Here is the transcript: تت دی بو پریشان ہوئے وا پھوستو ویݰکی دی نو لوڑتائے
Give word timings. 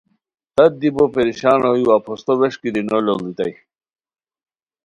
تت 0.55 0.71
دی 0.81 0.89
بو 0.95 1.03
پریشان 1.15 1.59
ہوئے 1.67 1.83
وا 1.87 1.97
پھوستو 2.05 2.33
ویݰکی 2.39 2.69
دی 2.75 2.81
نو 2.89 2.97
لوڑتائے 3.05 3.53